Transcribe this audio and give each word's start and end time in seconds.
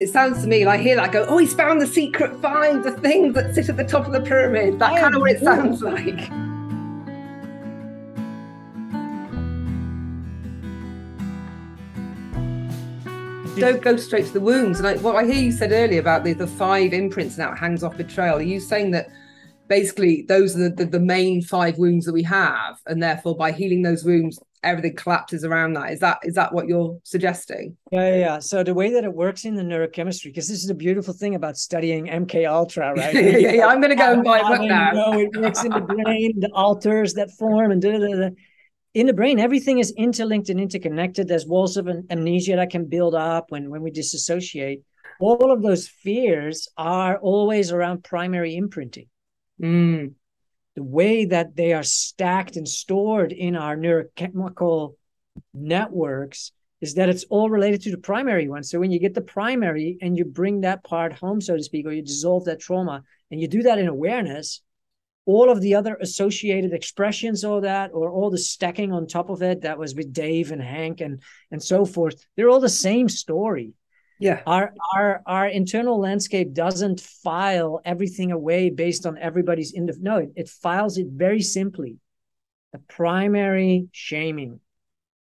It 0.00 0.10
sounds 0.10 0.42
to 0.42 0.46
me 0.46 0.64
like 0.64 0.78
I 0.78 0.82
hear 0.84 0.94
that 0.94 1.10
go, 1.10 1.26
oh, 1.28 1.38
he's 1.38 1.52
found 1.52 1.80
the 1.80 1.86
secret 1.86 2.40
five, 2.40 2.84
the 2.84 2.92
things 2.92 3.34
that 3.34 3.52
sit 3.52 3.68
at 3.68 3.76
the 3.76 3.82
top 3.82 4.06
of 4.06 4.12
the 4.12 4.20
pyramid. 4.20 4.78
That 4.78 5.00
kind 5.00 5.12
of 5.12 5.20
what 5.20 5.32
it 5.32 5.42
sounds 5.42 5.82
like. 5.82 6.28
Don't 13.58 13.82
go 13.82 13.96
straight 13.96 14.26
to 14.26 14.32
the 14.32 14.40
wounds. 14.40 14.78
And 14.78 14.86
I, 14.86 14.98
what 14.98 15.16
I 15.16 15.24
hear 15.24 15.34
you 15.34 15.50
said 15.50 15.72
earlier 15.72 15.98
about 15.98 16.22
the, 16.22 16.32
the 16.32 16.46
five 16.46 16.92
imprints 16.92 17.36
now 17.36 17.52
hangs 17.56 17.82
off 17.82 17.96
betrayal. 17.96 18.36
Are 18.36 18.42
you 18.42 18.60
saying 18.60 18.92
that 18.92 19.08
basically 19.66 20.22
those 20.28 20.54
are 20.54 20.68
the, 20.68 20.76
the, 20.76 20.84
the 20.84 21.00
main 21.00 21.42
five 21.42 21.76
wounds 21.76 22.06
that 22.06 22.12
we 22.12 22.22
have, 22.22 22.78
and 22.86 23.02
therefore 23.02 23.36
by 23.36 23.50
healing 23.50 23.82
those 23.82 24.04
wounds, 24.04 24.38
everything 24.62 24.94
collapses 24.96 25.44
around 25.44 25.74
that. 25.74 25.92
Is 25.92 26.00
that 26.00 26.18
is 26.22 26.34
that 26.34 26.52
what 26.52 26.66
you're 26.66 26.98
suggesting? 27.04 27.76
Yeah, 27.92 28.16
yeah. 28.16 28.38
So 28.38 28.62
the 28.62 28.74
way 28.74 28.92
that 28.92 29.04
it 29.04 29.12
works 29.12 29.44
in 29.44 29.54
the 29.54 29.62
neurochemistry, 29.62 30.24
because 30.24 30.48
this 30.48 30.60
is 30.60 30.66
the 30.66 30.74
beautiful 30.74 31.14
thing 31.14 31.34
about 31.34 31.56
studying 31.56 32.06
MK 32.06 32.48
Ultra, 32.50 32.94
right? 32.96 33.14
yeah, 33.14 33.20
yeah, 33.20 33.52
yeah, 33.52 33.66
I'm 33.66 33.80
going 33.80 33.90
to 33.90 33.96
go 33.96 34.12
and 34.12 34.24
buy 34.24 34.38
a 34.38 34.44
book 34.44 34.60
now. 34.62 34.92
Know, 34.92 35.18
it 35.18 35.36
works 35.36 35.64
in 35.64 35.70
the 35.70 35.80
brain, 35.80 36.40
the 36.40 36.50
alters 36.52 37.14
that 37.14 37.30
form, 37.32 37.70
and 37.70 37.80
da, 37.80 37.98
da, 37.98 38.14
da. 38.14 38.28
in 38.94 39.06
the 39.06 39.12
brain, 39.12 39.38
everything 39.38 39.78
is 39.78 39.92
interlinked 39.96 40.48
and 40.48 40.60
interconnected. 40.60 41.28
There's 41.28 41.46
walls 41.46 41.76
of 41.76 41.88
amnesia 42.10 42.56
that 42.56 42.70
can 42.70 42.86
build 42.86 43.14
up 43.14 43.50
when 43.50 43.70
when 43.70 43.82
we 43.82 43.90
disassociate. 43.90 44.82
All 45.20 45.52
of 45.52 45.62
those 45.62 45.88
fears 45.88 46.68
are 46.76 47.18
always 47.18 47.72
around 47.72 48.04
primary 48.04 48.56
imprinting. 48.56 49.08
Mm 49.60 50.14
the 50.78 50.84
way 50.84 51.24
that 51.24 51.56
they 51.56 51.72
are 51.72 51.82
stacked 51.82 52.54
and 52.54 52.68
stored 52.68 53.32
in 53.32 53.56
our 53.56 53.76
neurochemical 53.76 54.94
networks 55.52 56.52
is 56.80 56.94
that 56.94 57.08
it's 57.08 57.24
all 57.30 57.50
related 57.50 57.82
to 57.82 57.90
the 57.90 57.98
primary 57.98 58.46
one. 58.46 58.62
So 58.62 58.78
when 58.78 58.92
you 58.92 59.00
get 59.00 59.12
the 59.12 59.20
primary 59.20 59.98
and 60.00 60.16
you 60.16 60.24
bring 60.24 60.60
that 60.60 60.84
part 60.84 61.12
home, 61.14 61.40
so 61.40 61.56
to 61.56 61.62
speak, 61.64 61.84
or 61.84 61.90
you 61.90 62.02
dissolve 62.02 62.44
that 62.44 62.60
trauma, 62.60 63.02
and 63.32 63.40
you 63.40 63.48
do 63.48 63.64
that 63.64 63.80
in 63.80 63.88
awareness, 63.88 64.62
all 65.26 65.50
of 65.50 65.60
the 65.60 65.74
other 65.74 65.96
associated 65.96 66.72
expressions 66.72 67.42
of 67.42 67.62
that, 67.62 67.90
or 67.92 68.12
all 68.12 68.30
the 68.30 68.38
stacking 68.38 68.92
on 68.92 69.08
top 69.08 69.30
of 69.30 69.42
it, 69.42 69.62
that 69.62 69.80
was 69.80 69.96
with 69.96 70.12
Dave 70.12 70.52
and 70.52 70.62
Hank 70.62 71.00
and 71.00 71.20
and 71.50 71.60
so 71.60 71.84
forth, 71.84 72.24
they're 72.36 72.50
all 72.50 72.60
the 72.60 72.68
same 72.68 73.08
story 73.08 73.72
yeah. 74.18 74.42
Our 74.46 74.74
our 74.94 75.22
our 75.26 75.46
internal 75.46 76.00
landscape 76.00 76.52
doesn't 76.52 77.00
file 77.00 77.80
everything 77.84 78.32
away 78.32 78.70
based 78.70 79.06
on 79.06 79.16
everybody's 79.18 79.72
in 79.72 79.86
the 79.86 79.96
no 80.00 80.18
it, 80.18 80.32
it 80.36 80.48
files 80.48 80.98
it 80.98 81.06
very 81.10 81.40
simply. 81.40 81.96
The 82.72 82.78
primary 82.78 83.88
shaming. 83.92 84.60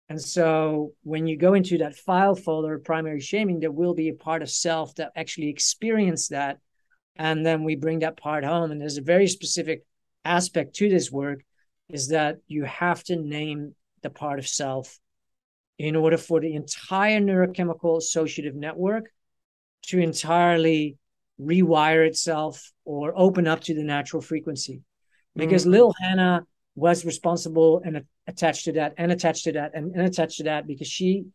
And 0.09 0.21
so 0.21 0.93
when 1.03 1.27
you 1.27 1.37
go 1.37 1.55
into 1.55 1.79
that 1.79 1.97
file 1.97 2.35
folder 2.35 2.79
primary 2.79 3.21
shaming 3.21 3.61
there 3.61 3.73
will 3.73 3.95
be 3.95 4.09
a 4.09 4.15
part 4.15 4.43
of 4.43 4.51
self 4.51 4.95
that 4.97 5.13
actually 5.17 5.49
experience 5.49 6.29
that. 6.29 6.59
And 7.17 7.45
then 7.45 7.65
we 7.65 7.77
bring 7.77 8.01
that 8.01 8.17
part 8.17 8.45
home. 8.45 8.71
And 8.71 8.81
there's 8.81 8.99
a 8.99 9.03
very 9.03 9.27
specific 9.27 9.85
aspect 10.25 10.75
to 10.77 10.89
this 10.89 11.11
work 11.11 11.41
is 11.89 12.09
that 12.09 12.39
you 12.47 12.65
have 12.65 13.03
to 13.05 13.17
name 13.17 13.75
the 14.03 14.11
part 14.11 14.39
of 14.39 14.49
self 14.49 14.99
in 15.79 15.97
order 15.97 16.17
for 16.17 16.41
the 16.41 16.55
entire 16.55 17.21
neurochemical 17.21 17.99
associative 17.99 18.55
network 18.55 19.11
to 19.83 19.99
entirely 19.99 20.97
rewire 21.41 22.07
itself 22.07 22.73
or 22.85 23.13
open 23.15 23.47
up 23.47 23.61
to 23.61 23.75
the 23.75 23.83
natural 23.83 24.23
frequency. 24.23 24.83
Because 25.35 25.63
mm-hmm. 25.63 25.73
little 25.73 25.95
Hannah 26.01 26.47
was 26.75 27.05
responsible 27.05 27.83
and 27.85 28.05
attached 28.27 28.65
to 28.65 28.73
that 28.73 28.95
and 28.97 29.13
attached 29.13 29.45
to 29.45 29.53
that 29.53 29.73
and, 29.75 29.95
and 29.95 30.07
attached 30.07 30.39
to 30.39 30.45
that 30.45 30.67
because 30.67 30.89
she 30.89 31.27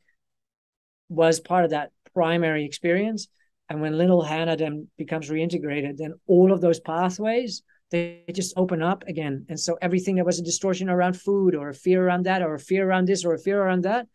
was 1.09 1.39
part 1.39 1.65
of 1.65 1.71
that 1.71 1.91
primary 2.13 2.65
experience. 2.65 3.27
And 3.69 3.81
when 3.81 3.97
little 3.97 4.23
Hannah 4.23 4.57
then 4.57 4.87
becomes 4.97 5.29
reintegrated, 5.29 5.97
then 5.97 6.13
all 6.27 6.51
of 6.51 6.61
those 6.61 6.79
pathways 6.79 7.63
they 7.91 8.23
just 8.31 8.53
open 8.57 8.81
up 8.81 9.03
again. 9.07 9.45
And 9.49 9.59
so 9.59 9.77
everything 9.81 10.15
that 10.15 10.25
was 10.25 10.39
a 10.39 10.43
distortion 10.43 10.89
around 10.89 11.19
food 11.19 11.55
or 11.55 11.69
a 11.69 11.73
fear 11.73 12.05
around 12.05 12.25
that 12.25 12.41
or 12.41 12.55
a 12.55 12.59
fear 12.59 12.87
around 12.87 13.07
this 13.07 13.25
or 13.25 13.33
a 13.33 13.39
fear 13.39 13.61
around 13.61 13.83
that, 13.83 14.07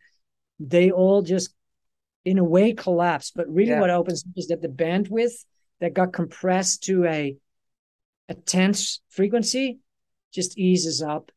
they 0.59 0.91
all 0.91 1.21
just 1.21 1.53
in 2.25 2.37
a 2.37 2.43
way 2.43 2.73
collapse 2.73 3.31
but 3.31 3.47
really 3.47 3.69
yeah. 3.69 3.79
what 3.79 3.89
opens 3.89 4.23
is 4.35 4.47
that 4.47 4.61
the 4.61 4.67
bandwidth 4.67 5.45
that 5.79 5.93
got 5.93 6.13
compressed 6.13 6.83
to 6.83 7.05
a 7.05 7.35
a 8.29 8.33
tense 8.33 9.01
frequency 9.09 9.79
just 10.33 10.57
eases 10.57 11.01
up 11.01 11.31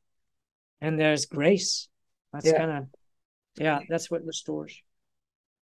and 0.80 0.98
there's 0.98 1.26
grace 1.26 1.88
that's 2.32 2.46
yeah. 2.46 2.58
kind 2.58 2.70
of 2.70 2.86
yeah 3.56 3.78
that's 3.88 4.10
what 4.10 4.24
restores 4.24 4.82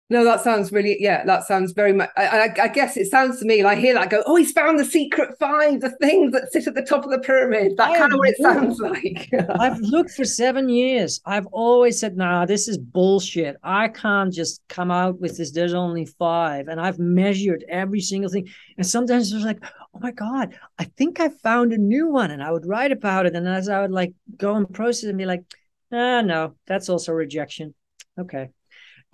no, 0.08 0.22
that 0.22 0.40
sounds 0.40 0.70
really, 0.70 0.96
yeah, 1.00 1.24
that 1.24 1.44
sounds 1.44 1.72
very 1.72 1.92
much. 1.92 2.10
I, 2.16 2.26
I, 2.26 2.62
I, 2.62 2.68
guess 2.68 2.96
it 2.96 3.10
sounds 3.10 3.40
to 3.40 3.44
me 3.44 3.64
like 3.64 3.78
I 3.78 3.80
hear 3.80 3.94
that 3.94 4.08
go, 4.08 4.22
oh, 4.24 4.36
he's 4.36 4.52
found 4.52 4.78
the 4.78 4.84
secret 4.84 5.36
five, 5.40 5.80
the 5.80 5.90
things 6.00 6.30
that 6.30 6.52
sit 6.52 6.68
at 6.68 6.76
the 6.76 6.82
top 6.82 7.04
of 7.04 7.10
the 7.10 7.18
pyramid. 7.18 7.76
That 7.76 7.98
kind 7.98 8.12
of 8.12 8.18
what 8.20 8.28
it 8.28 8.36
sounds 8.40 8.78
like. 8.78 9.28
I've 9.58 9.80
looked 9.80 10.12
for 10.12 10.24
seven 10.24 10.68
years. 10.68 11.20
I've 11.26 11.46
always 11.46 11.98
said, 11.98 12.16
nah, 12.16 12.46
this 12.46 12.68
is 12.68 12.78
bullshit. 12.78 13.56
I 13.64 13.88
can't 13.88 14.32
just 14.32 14.62
come 14.68 14.92
out 14.92 15.20
with 15.20 15.38
this. 15.38 15.50
There's 15.50 15.74
only 15.74 16.04
five. 16.04 16.68
And 16.68 16.80
I've 16.80 17.00
measured 17.00 17.64
every 17.68 18.00
single 18.00 18.30
thing. 18.30 18.48
And 18.76 18.86
sometimes 18.86 19.32
it's 19.32 19.44
like, 19.44 19.58
oh 19.64 19.98
my 19.98 20.12
God, 20.12 20.56
I 20.78 20.84
think 20.84 21.18
I 21.18 21.30
found 21.30 21.72
a 21.72 21.78
new 21.78 22.08
one. 22.08 22.30
And 22.30 22.44
I 22.44 22.52
would 22.52 22.66
write 22.66 22.92
about 22.92 23.26
it. 23.26 23.34
And 23.34 23.48
as 23.48 23.68
I 23.68 23.80
would 23.80 23.90
like 23.90 24.14
go 24.36 24.54
and 24.54 24.72
process 24.72 25.08
and 25.08 25.18
be 25.18 25.26
like, 25.26 25.42
ah, 25.90 26.20
no, 26.20 26.54
that's 26.68 26.88
also 26.88 27.12
rejection. 27.12 27.74
Okay. 28.16 28.50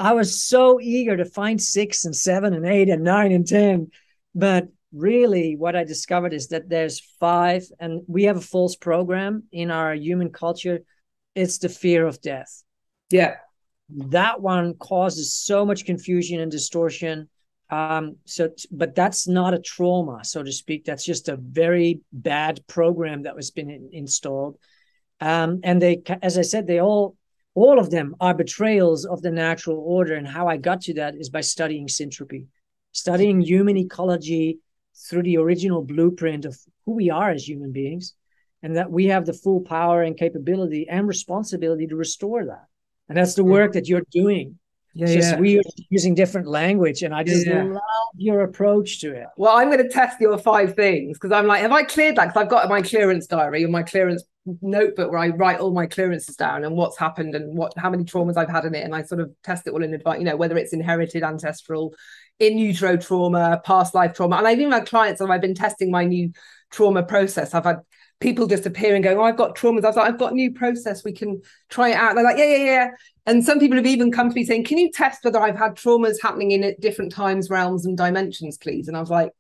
I 0.03 0.15
was 0.15 0.43
so 0.43 0.81
eager 0.81 1.17
to 1.17 1.25
find 1.25 1.63
six 1.63 2.05
and 2.05 2.17
seven 2.17 2.55
and 2.55 2.67
eight 2.67 2.89
and 2.89 3.05
nine 3.05 3.31
and 3.31 3.47
10. 3.47 3.93
But 4.35 4.67
really, 4.93 5.55
what 5.55 5.77
I 5.77 5.85
discovered 5.85 6.35
is 6.35 6.49
that 6.49 6.69
there's 6.69 6.99
five, 7.21 7.65
and 7.79 8.03
we 8.09 8.25
have 8.25 8.37
a 8.37 8.41
false 8.41 8.75
program 8.75 9.45
in 9.53 9.71
our 9.71 9.95
human 9.95 10.31
culture. 10.31 10.81
It's 11.37 11.59
the 11.59 11.69
fear 11.69 12.05
of 12.05 12.21
death. 12.21 12.65
Yeah. 13.11 13.37
That 13.91 14.41
one 14.41 14.75
causes 14.75 15.33
so 15.33 15.65
much 15.65 15.85
confusion 15.85 16.41
and 16.41 16.51
distortion. 16.51 17.29
Um, 17.71 18.17
so, 18.25 18.51
but 18.73 18.97
that's 18.97 19.29
not 19.29 19.55
a 19.55 19.61
trauma, 19.61 20.25
so 20.25 20.43
to 20.43 20.51
speak. 20.51 20.85
That's 20.85 21.05
just 21.05 21.29
a 21.29 21.37
very 21.37 22.01
bad 22.13 22.67
program 22.67 23.23
that 23.23 23.37
was 23.37 23.53
been 23.53 23.71
in, 23.71 23.91
installed. 23.93 24.59
Um, 25.21 25.61
and 25.63 25.81
they, 25.81 26.03
as 26.23 26.39
I 26.39 26.43
said, 26.43 26.67
they 26.67 26.81
all 26.81 27.17
all 27.55 27.79
of 27.79 27.91
them 27.91 28.15
are 28.21 28.35
betrayals 28.35 29.05
of 29.05 29.23
the 29.23 29.31
natural 29.31 29.79
order. 29.79 30.15
And 30.15 30.27
how 30.27 30.49
I 30.49 30.57
got 30.57 30.81
to 30.83 30.95
that 30.95 31.15
is 31.15 31.29
by 31.29 31.43
studying 31.43 31.87
syntropy, 31.87 32.47
studying 32.93 33.41
human 33.41 33.77
ecology 33.77 34.59
through 35.09 35.23
the 35.23 35.39
original 35.39 35.83
blueprint 35.83 36.45
of 36.45 36.59
who 36.85 36.93
we 36.93 37.11
are 37.11 37.31
as 37.31 37.49
human 37.49 37.73
beings, 37.73 38.15
and 38.63 38.77
that 38.77 38.91
we 38.91 39.07
have 39.07 39.27
the 39.27 39.33
full 39.33 39.61
power 39.61 40.03
and 40.03 40.17
capability 40.17 40.89
and 40.89 41.07
responsibility 41.07 41.87
to 41.87 41.97
restore 41.97 42.45
that. 42.45 42.67
And 43.09 43.19
that's 43.19 43.35
the 43.35 43.45
work 43.45 43.73
that 43.73 43.89
you're 43.89 44.07
doing. 44.11 44.59
Yeah, 44.95 45.07
just 45.07 45.33
yeah. 45.33 45.41
we 45.41 45.59
are 45.59 45.63
using 45.89 46.15
different 46.15 46.47
language, 46.47 47.03
and 47.03 47.15
I 47.15 47.23
just 47.25 47.47
yeah. 47.47 47.65
love 47.65 48.15
your 48.17 48.43
approach 48.43 49.01
to 49.01 49.15
it. 49.15 49.27
Well, 49.39 49.57
I'm 49.57 49.71
going 49.71 49.83
to 49.83 49.89
test 49.89 50.21
your 50.21 50.37
five 50.37 50.75
things 50.75 51.17
because 51.19 51.33
I'm 51.33 51.47
like, 51.47 51.63
have 51.63 51.73
I 51.73 51.83
cleared 51.83 52.17
that? 52.17 52.27
Because 52.27 52.43
I've 52.43 52.51
got 52.51 52.69
my 52.69 52.83
clearance 52.83 53.27
diary 53.27 53.65
or 53.65 53.69
my 53.69 53.83
clearance 53.83 54.23
notebook 54.61 55.11
where 55.11 55.21
I 55.21 55.29
write 55.29 55.61
all 55.61 55.73
my 55.73 55.87
clearances 55.87 56.37
down 56.37 56.65
and 56.65 56.77
what's 56.77 56.99
happened 56.99 57.35
and 57.35 57.57
what 57.57 57.73
how 57.77 57.91
many 57.91 58.05
traumas 58.05 58.37
I've 58.37 58.49
had 58.49 58.65
in 58.65 58.75
it, 58.75 58.85
and 58.85 58.95
I 58.95 59.03
sort 59.03 59.21
of 59.21 59.31
test 59.43 59.67
it 59.67 59.71
all 59.71 59.83
in 59.83 59.95
advance. 59.95 60.19
You 60.19 60.25
know, 60.25 60.37
whether 60.37 60.57
it's 60.57 60.73
inherited, 60.73 61.23
ancestral, 61.23 61.95
in 62.39 62.59
utero 62.59 62.97
trauma, 62.97 63.61
past 63.65 63.95
life 63.95 64.15
trauma, 64.15 64.37
and 64.37 64.47
I've 64.47 64.59
even 64.59 64.73
had 64.73 64.87
clients 64.87 65.21
where 65.21 65.31
I've 65.31 65.41
been 65.41 65.55
testing 65.55 65.91
my 65.91 66.05
new 66.05 66.33
trauma 66.71 67.03
process. 67.03 67.55
I've 67.55 67.65
had 67.65 67.79
people 68.21 68.47
just 68.47 68.67
appear 68.67 68.95
and 68.95 69.05
going, 69.05 69.19
"Oh, 69.19 69.23
I've 69.23 69.37
got 69.37 69.57
traumas." 69.57 69.85
I 69.85 69.89
was 69.89 69.97
like, 69.97 70.09
"I've 70.09 70.19
got 70.19 70.33
a 70.33 70.37
new 70.37 70.53
process. 70.53 71.05
We 71.05 71.13
can 71.13 71.43
try 71.69 71.91
it 71.91 71.97
out." 71.97 72.11
And 72.11 72.19
they're 72.19 72.25
like, 72.25 72.39
"Yeah, 72.39 72.57
yeah, 72.57 72.65
yeah." 72.65 72.89
And 73.27 73.45
some 73.45 73.61
people 73.61 73.77
have 73.77 73.87
even 73.87 74.11
come 74.11 74.29
to 74.29 74.35
me 74.35 74.45
saying, 74.45 74.65
"Can 74.65 74.79
you 74.79 74.91
test 74.91 75.25
whether 75.25 75.41
I've 75.41 75.59
had 75.59 75.77
traumas 75.77 76.21
happening 76.21 76.51
in 76.53 76.75
different 76.81 77.13
times, 77.13 77.51
realms, 77.51 77.87
and 77.87 77.97
dimensions, 77.97 78.59
please?" 78.59 78.89
And 78.89 78.97
I 78.97 79.01
was 79.01 79.11
like, 79.11 79.31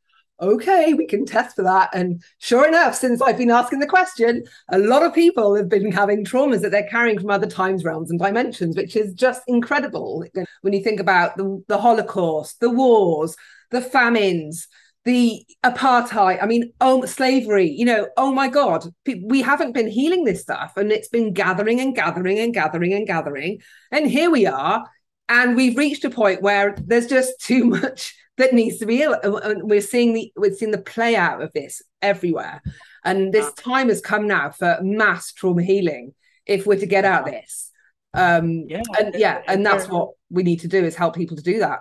okay, 0.43 0.93
we 0.93 1.06
can 1.06 1.25
test 1.25 1.56
for 1.56 1.62
that. 1.62 1.91
And 1.94 2.23
sure 2.39 2.67
enough, 2.67 2.94
since 2.94 3.23
I've 3.23 3.39
been 3.39 3.50
asking 3.50 3.79
the 3.79 3.87
question, 3.87 4.44
a 4.71 4.79
lot 4.79 5.05
of 5.05 5.15
people 5.15 5.55
have 5.55 5.69
been 5.69 5.93
having 5.93 6.25
traumas 6.25 6.61
that 6.62 6.73
they're 6.73 6.89
carrying 6.89 7.19
from 7.19 7.31
other 7.31 7.47
times, 7.47 7.85
realms, 7.85 8.11
and 8.11 8.19
dimensions, 8.19 8.77
which 8.77 8.97
is 8.97 9.15
just 9.15 9.43
incredible 9.47 10.25
when 10.62 10.73
you 10.75 10.83
think 10.83 11.00
about 11.00 11.37
the, 11.37 11.62
the 11.69 11.79
Holocaust, 11.79 12.61
the 12.61 12.71
wars, 12.71 13.37
the 13.71 13.81
famines, 13.81 14.69
the 15.05 15.44
apartheid 15.65 16.41
i 16.41 16.47
mean 16.47 16.73
oh 16.81 17.05
slavery 17.05 17.69
you 17.69 17.85
know 17.85 18.06
oh 18.17 18.33
my 18.33 18.47
god 18.47 18.87
we 19.25 19.43
haven't 19.43 19.73
been 19.73 19.88
healing 19.88 20.25
this 20.25 20.41
stuff 20.41 20.77
and 20.77 20.93
it's 20.93 21.09
been 21.09 21.33
gathering 21.33 21.81
and 21.81 21.97
gathering 21.97 22.38
and 22.38 22.55
gathering 22.55 22.93
and 22.93 23.06
gathering 23.06 23.61
and 23.91 24.09
here 24.09 24.31
we 24.31 24.47
are 24.47 24.88
and 25.29 25.56
we've 25.56 25.77
reached 25.77 26.05
a 26.05 26.11
point 26.11 26.43
where 26.43 26.77
there's 26.87 27.06
just 27.06 27.41
too 27.41 27.65
much 27.83 28.15
that 28.38 28.55
needs 28.55 28.79
to 28.79 28.87
be 28.87 29.02
and 29.02 29.62
we're 29.62 29.81
seeing 29.81 30.14
the 30.14 30.32
we're 30.37 30.55
seeing 30.55 30.70
the 30.70 30.79
play 30.79 31.17
out 31.17 31.43
of 31.43 31.52
this 31.52 31.82
everywhere. 32.00 32.62
And 33.05 33.32
this 33.32 33.52
time 33.55 33.88
has 33.88 34.00
come 34.00 34.26
now 34.26 34.50
for 34.50 34.79
mass 34.82 35.32
trauma 35.32 35.62
healing 35.62 36.14
if 36.46 36.67
we're 36.67 36.79
to 36.79 36.87
get 36.87 37.05
out 37.05 37.29
of 37.29 37.34
this. 37.34 37.70
Um 38.14 38.67
yeah 38.69 38.82
and 38.99 39.14
yeah 39.14 39.43
and 39.46 39.64
that's 39.64 39.88
what 39.88 40.11
we 40.31 40.43
need 40.43 40.61
to 40.61 40.69
do 40.69 40.84
is 40.84 40.94
help 40.94 41.14
people 41.14 41.37
to 41.37 41.43
do 41.43 41.61
that. 41.61 41.81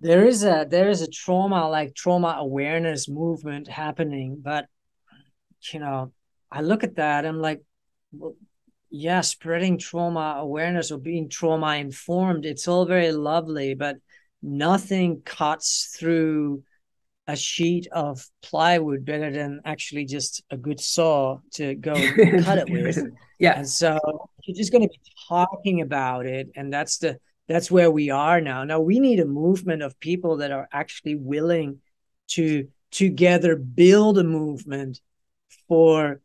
There 0.00 0.26
is 0.26 0.44
a 0.44 0.66
there 0.68 0.88
is 0.88 1.02
a 1.02 1.10
trauma 1.10 1.68
like 1.68 1.94
trauma 1.94 2.36
awareness 2.38 3.08
movement 3.08 3.68
happening 3.68 4.38
but 4.40 4.66
you 5.72 5.80
know 5.80 6.12
i 6.50 6.60
look 6.60 6.84
at 6.84 6.96
that 6.96 7.26
i'm 7.26 7.40
like 7.40 7.62
well, 8.12 8.34
yeah 8.90 9.20
spreading 9.20 9.76
trauma 9.76 10.36
awareness 10.38 10.90
or 10.90 10.98
being 10.98 11.28
trauma 11.28 11.76
informed 11.76 12.46
it's 12.46 12.68
all 12.68 12.86
very 12.86 13.12
lovely 13.12 13.74
but 13.74 13.96
nothing 14.42 15.22
cuts 15.24 15.94
through 15.98 16.62
a 17.26 17.36
sheet 17.36 17.86
of 17.92 18.26
plywood 18.42 19.04
better 19.04 19.30
than 19.30 19.60
actually 19.64 20.06
just 20.06 20.42
a 20.50 20.56
good 20.56 20.80
saw 20.80 21.38
to 21.52 21.74
go 21.74 21.92
cut 22.42 22.58
it 22.58 22.70
with. 22.70 22.98
Yeah. 23.38 23.58
And 23.58 23.68
so 23.68 23.98
you're 24.44 24.56
just 24.56 24.72
going 24.72 24.82
to 24.82 24.88
be 24.88 25.00
talking 25.28 25.82
about 25.82 26.26
it 26.26 26.48
and 26.56 26.72
that's 26.72 26.98
the 26.98 27.18
that's 27.46 27.70
where 27.70 27.90
we 27.90 28.10
are 28.10 28.40
now. 28.40 28.64
Now 28.64 28.80
we 28.80 28.98
need 28.98 29.20
a 29.20 29.24
movement 29.24 29.82
of 29.82 29.98
people 30.00 30.38
that 30.38 30.50
are 30.50 30.68
actually 30.72 31.16
willing 31.16 31.80
to 32.28 32.68
together 32.90 33.56
build 33.56 34.18
a 34.18 34.24
movement 34.24 35.00
for 35.66 36.20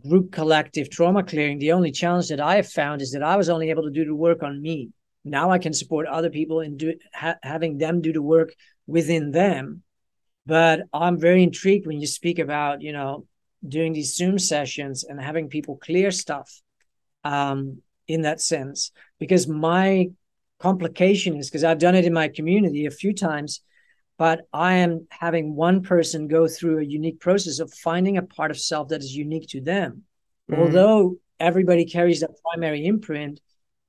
group 0.00 0.32
collective 0.32 0.90
trauma 0.90 1.22
clearing. 1.22 1.58
The 1.58 1.72
only 1.72 1.92
challenge 1.92 2.28
that 2.28 2.40
i 2.40 2.56
have 2.56 2.68
found 2.68 3.02
is 3.02 3.12
that 3.12 3.22
i 3.22 3.36
was 3.36 3.48
only 3.48 3.70
able 3.70 3.82
to 3.84 3.90
do 3.90 4.04
the 4.04 4.14
work 4.14 4.42
on 4.42 4.62
me 4.62 4.90
now 5.24 5.50
i 5.50 5.58
can 5.58 5.72
support 5.72 6.06
other 6.06 6.30
people 6.30 6.60
in 6.60 6.76
do, 6.76 6.94
ha- 7.14 7.36
having 7.42 7.78
them 7.78 8.00
do 8.00 8.12
the 8.12 8.22
work 8.22 8.52
within 8.86 9.30
them 9.30 9.82
but 10.46 10.80
i'm 10.92 11.18
very 11.18 11.42
intrigued 11.42 11.86
when 11.86 12.00
you 12.00 12.06
speak 12.06 12.38
about 12.38 12.82
you 12.82 12.92
know 12.92 13.26
doing 13.66 13.92
these 13.92 14.16
zoom 14.16 14.38
sessions 14.38 15.04
and 15.04 15.20
having 15.20 15.48
people 15.48 15.76
clear 15.76 16.10
stuff 16.10 16.60
um, 17.24 17.80
in 18.08 18.22
that 18.22 18.40
sense 18.40 18.90
because 19.18 19.46
my 19.46 20.08
complication 20.62 21.36
is 21.36 21.50
because 21.50 21.64
I've 21.64 21.80
done 21.80 21.96
it 21.96 22.04
in 22.04 22.12
my 22.12 22.28
community 22.28 22.86
a 22.86 22.90
few 22.90 23.12
times, 23.12 23.60
but 24.16 24.42
I 24.52 24.74
am 24.74 25.08
having 25.10 25.56
one 25.56 25.82
person 25.82 26.28
go 26.28 26.46
through 26.46 26.78
a 26.78 26.84
unique 26.84 27.18
process 27.18 27.58
of 27.58 27.74
finding 27.74 28.16
a 28.16 28.22
part 28.22 28.52
of 28.52 28.60
self 28.60 28.88
that 28.88 29.00
is 29.00 29.14
unique 29.14 29.48
to 29.48 29.60
them. 29.60 30.04
Mm. 30.50 30.58
Although 30.58 31.16
everybody 31.40 31.84
carries 31.84 32.20
that 32.20 32.30
primary 32.44 32.86
imprint, 32.86 33.40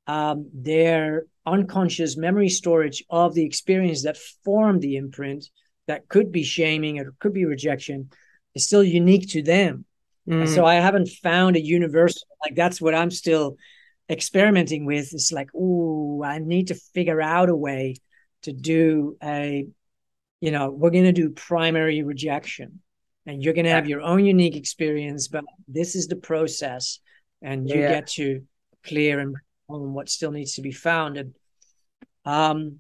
um, 0.08 0.50
their 0.54 1.26
unconscious 1.46 2.18
memory 2.18 2.50
storage 2.50 3.04
of 3.10 3.34
the 3.34 3.46
experience 3.46 4.04
that 4.04 4.18
formed 4.44 4.82
the 4.82 4.96
imprint, 4.96 5.46
that 5.88 6.08
could 6.08 6.32
be 6.32 6.44
shaming 6.44 7.00
or 7.00 7.14
could 7.20 7.34
be 7.34 7.46
rejection, 7.46 8.10
is 8.56 8.66
still 8.66 8.84
unique 8.84 9.30
to 9.30 9.42
them. 9.42 9.86
Mm. 10.28 10.48
so 10.48 10.64
I 10.66 10.76
haven't 10.76 11.10
found 11.10 11.58
a 11.58 11.62
universal 11.62 12.26
like 12.42 12.56
that's 12.56 12.80
what 12.80 12.96
I'm 12.96 13.12
still 13.12 13.58
experimenting 14.10 14.86
with 14.86 15.14
It's 15.14 15.32
like, 15.32 15.50
oh, 15.56 16.24
I 16.24 16.40
need 16.40 16.68
to 16.68 16.76
figure 16.76 17.22
out 17.22 17.50
a 17.50 17.56
way 17.56 17.96
to 18.44 18.54
do 18.54 19.18
a, 19.22 19.66
you 20.42 20.52
know, 20.52 20.70
we're 20.70 20.92
going 20.92 21.06
to 21.06 21.12
do 21.12 21.30
primary 21.30 22.04
rejection 22.04 22.82
and 23.26 23.42
you're 23.42 23.54
going 23.54 23.66
to 23.66 23.72
have 23.72 23.88
your 23.88 24.02
own 24.02 24.26
unique 24.26 24.56
experience, 24.56 25.28
but 25.28 25.46
this 25.68 25.96
is 25.96 26.08
the 26.08 26.16
process 26.16 27.00
and 27.42 27.70
you 27.70 27.80
yeah. 27.80 27.90
get 27.90 28.08
to 28.08 28.42
clear 28.84 29.20
and 29.20 29.36
on 29.70 29.94
what 29.94 30.10
still 30.10 30.32
needs 30.32 30.56
to 30.56 30.62
be 30.62 30.72
found. 30.72 31.18
And 31.18 31.34
um, 32.26 32.80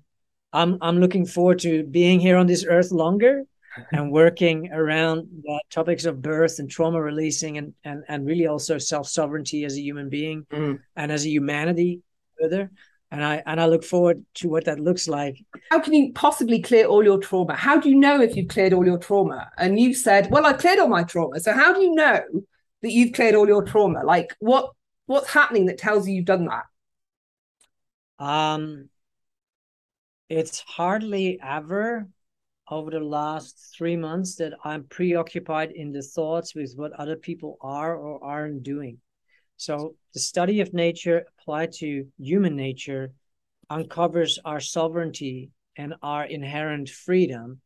I'm, 0.51 0.77
I'm 0.81 0.99
looking 0.99 1.25
forward 1.25 1.59
to 1.59 1.83
being 1.83 2.19
here 2.19 2.37
on 2.37 2.47
this 2.47 2.65
earth 2.67 2.91
longer 2.91 3.43
and 3.91 4.11
working 4.11 4.71
around 4.71 5.27
the 5.43 5.61
topics 5.69 6.05
of 6.05 6.21
birth 6.21 6.59
and 6.59 6.69
trauma 6.69 7.01
releasing 7.01 7.57
and 7.57 7.73
and, 7.83 8.03
and 8.07 8.25
really 8.25 8.45
also 8.45 8.77
self-sovereignty 8.77 9.65
as 9.65 9.75
a 9.75 9.81
human 9.81 10.09
being 10.09 10.45
mm. 10.51 10.79
and 10.95 11.11
as 11.11 11.25
a 11.25 11.29
humanity 11.29 12.01
further 12.39 12.69
and 13.13 13.23
I 13.23 13.43
and 13.45 13.61
I 13.61 13.67
look 13.67 13.83
forward 13.83 14.25
to 14.35 14.49
what 14.49 14.65
that 14.65 14.79
looks 14.79 15.07
like. 15.07 15.37
How 15.69 15.79
can 15.79 15.93
you 15.93 16.11
possibly 16.13 16.59
clear 16.59 16.87
all 16.87 17.03
your 17.03 17.19
trauma? 17.19 17.55
How 17.55 17.79
do 17.79 17.87
you 17.87 17.95
know 17.95 18.19
if 18.19 18.35
you've 18.35 18.47
cleared 18.47 18.73
all 18.73 18.85
your 18.85 18.97
trauma? 18.97 19.51
And 19.55 19.79
you 19.79 19.93
said, 19.93 20.31
"Well, 20.31 20.47
I 20.47 20.53
cleared 20.53 20.79
all 20.79 20.87
my 20.87 21.03
trauma." 21.03 21.39
So 21.39 21.53
how 21.53 21.73
do 21.73 21.81
you 21.81 21.93
know 21.93 22.21
that 22.81 22.91
you've 22.91 23.13
cleared 23.13 23.35
all 23.35 23.47
your 23.47 23.61
trauma? 23.61 24.03
Like 24.03 24.35
what 24.39 24.71
what's 25.05 25.29
happening 25.29 25.67
that 25.67 25.77
tells 25.77 26.07
you 26.07 26.15
you've 26.15 26.25
done 26.25 26.45
that? 26.45 26.63
Um, 28.19 28.89
it's 30.29 30.59
hardly 30.61 31.39
ever 31.41 32.07
over 32.69 32.91
the 32.91 32.99
last 32.99 33.73
three 33.77 33.97
months 33.97 34.35
that 34.35 34.53
I'm 34.63 34.85
preoccupied 34.85 35.71
in 35.71 35.91
the 35.91 36.01
thoughts 36.01 36.55
with 36.55 36.73
what 36.75 36.93
other 36.93 37.15
people 37.15 37.57
are 37.61 37.95
or 37.95 38.23
aren't 38.23 38.63
doing. 38.63 38.99
So 39.57 39.95
the 40.13 40.19
study 40.19 40.61
of 40.61 40.73
nature 40.73 41.25
applied 41.39 41.73
to 41.73 42.07
human 42.17 42.55
nature 42.55 43.11
uncovers 43.69 44.39
our 44.45 44.59
sovereignty 44.59 45.51
and 45.77 45.95
our 46.01 46.25
inherent 46.25 46.89
freedom, 46.89 47.59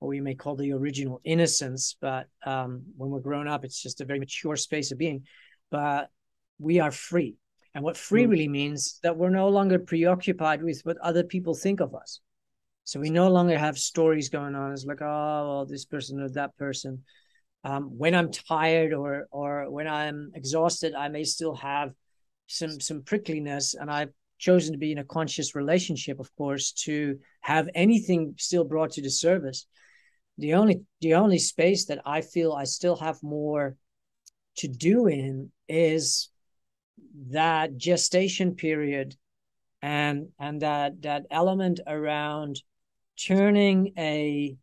or 0.00 0.08
we 0.08 0.20
may 0.20 0.34
call 0.34 0.56
the 0.56 0.72
original 0.72 1.20
innocence. 1.24 1.96
But 2.00 2.26
um, 2.44 2.82
when 2.96 3.10
we're 3.10 3.20
grown 3.20 3.48
up, 3.48 3.64
it's 3.64 3.80
just 3.80 4.00
a 4.00 4.04
very 4.04 4.18
mature 4.18 4.56
space 4.56 4.92
of 4.92 4.98
being. 4.98 5.24
But 5.70 6.10
we 6.58 6.80
are 6.80 6.90
free. 6.90 7.36
And 7.74 7.84
what 7.84 7.96
free 7.96 8.24
mm. 8.24 8.30
really 8.30 8.48
means 8.48 8.98
that 9.02 9.16
we're 9.16 9.30
no 9.30 9.48
longer 9.48 9.78
preoccupied 9.78 10.62
with 10.62 10.80
what 10.82 10.98
other 10.98 11.24
people 11.24 11.54
think 11.54 11.80
of 11.80 11.94
us. 11.94 12.20
So 12.84 12.98
we 12.98 13.10
no 13.10 13.28
longer 13.28 13.56
have 13.56 13.78
stories 13.78 14.28
going 14.28 14.54
on. 14.54 14.72
It's 14.72 14.84
like, 14.84 15.02
oh, 15.02 15.04
well, 15.04 15.66
this 15.66 15.84
person 15.84 16.20
or 16.20 16.28
that 16.30 16.56
person. 16.56 17.04
Um, 17.62 17.96
when 17.96 18.14
I'm 18.14 18.32
tired 18.32 18.92
or 18.92 19.26
or 19.30 19.70
when 19.70 19.86
I'm 19.86 20.32
exhausted, 20.34 20.94
I 20.94 21.08
may 21.08 21.24
still 21.24 21.54
have 21.56 21.92
some 22.46 22.80
some 22.80 23.02
prickliness, 23.02 23.74
and 23.78 23.90
I've 23.90 24.12
chosen 24.38 24.72
to 24.72 24.78
be 24.78 24.92
in 24.92 24.98
a 24.98 25.04
conscious 25.04 25.54
relationship, 25.54 26.18
of 26.18 26.34
course, 26.34 26.72
to 26.72 27.18
have 27.42 27.68
anything 27.74 28.34
still 28.38 28.64
brought 28.64 28.92
to 28.92 29.02
the 29.02 29.10
service. 29.10 29.66
The 30.38 30.54
only 30.54 30.80
the 31.00 31.14
only 31.14 31.38
space 31.38 31.84
that 31.86 32.00
I 32.06 32.22
feel 32.22 32.52
I 32.52 32.64
still 32.64 32.96
have 32.96 33.22
more 33.22 33.76
to 34.56 34.68
do 34.68 35.06
in 35.06 35.52
is 35.68 36.30
that 37.30 37.76
gestation 37.76 38.54
period 38.54 39.16
and 39.82 40.28
and 40.38 40.62
that 40.62 41.02
that 41.02 41.26
element 41.30 41.80
around 41.86 42.60
turning 43.26 43.92
a, 43.98 44.56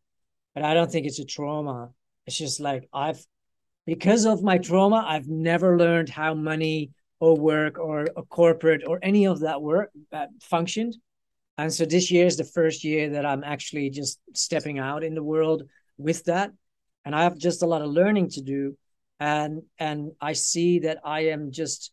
but 0.53 0.63
I 0.63 0.73
don't 0.73 0.91
think 0.91 1.05
it's 1.05 1.19
a 1.19 1.25
trauma. 1.25 1.91
It's 2.25 2.37
just 2.37 2.59
like 2.59 2.87
I've, 2.93 3.23
because 3.85 4.25
of 4.25 4.43
my 4.43 4.57
trauma, 4.57 5.03
I've 5.07 5.27
never 5.27 5.77
learned 5.77 6.09
how 6.09 6.33
money 6.33 6.91
or 7.19 7.37
work 7.37 7.79
or 7.79 8.07
a 8.15 8.23
corporate 8.23 8.83
or 8.85 8.99
any 9.01 9.25
of 9.25 9.39
that 9.41 9.61
work 9.61 9.91
that 10.11 10.29
functioned. 10.41 10.95
And 11.57 11.73
so 11.73 11.85
this 11.85 12.11
year 12.11 12.25
is 12.25 12.37
the 12.37 12.43
first 12.43 12.83
year 12.83 13.09
that 13.11 13.25
I'm 13.25 13.43
actually 13.43 13.89
just 13.89 14.19
stepping 14.33 14.77
out 14.77 15.03
in 15.03 15.15
the 15.15 15.23
world 15.23 15.63
with 15.97 16.25
that. 16.25 16.51
And 17.05 17.15
I 17.15 17.23
have 17.23 17.37
just 17.37 17.63
a 17.63 17.67
lot 17.67 17.81
of 17.81 17.89
learning 17.89 18.29
to 18.31 18.41
do. 18.41 18.77
And 19.19 19.63
and 19.79 20.11
I 20.21 20.33
see 20.33 20.79
that 20.79 20.99
I 21.03 21.27
am 21.27 21.51
just 21.51 21.91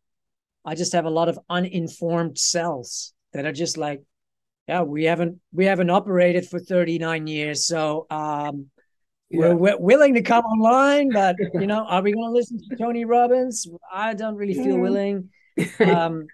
I 0.65 0.75
just 0.75 0.93
have 0.93 1.05
a 1.05 1.11
lot 1.11 1.29
of 1.29 1.39
uninformed 1.49 2.39
cells 2.39 3.13
that 3.33 3.45
are 3.45 3.53
just 3.53 3.77
like, 3.77 4.03
yeah, 4.67 4.83
we 4.83 5.05
haven't 5.05 5.41
we 5.53 5.67
haven't 5.67 5.91
operated 5.91 6.47
for 6.47 6.59
39 6.59 7.27
years, 7.27 7.67
so 7.67 8.07
um, 8.11 8.71
yeah. 9.29 9.41
we're, 9.41 9.57
we're, 9.57 9.79
willing 9.79 10.15
to 10.15 10.23
come 10.23 10.45
online. 10.45 11.11
But 11.11 11.37
you 11.53 11.67
know, 11.67 11.85
are 11.85 12.01
we 12.01 12.13
going 12.13 12.29
to 12.29 12.33
listen 12.33 12.59
to 12.59 12.77
Tony 12.77 13.05
Robbins? 13.05 13.67
I 13.93 14.15
don't 14.15 14.37
really 14.37 14.55
feel 14.55 14.79
willing. 14.79 15.29
Um, 15.81 16.27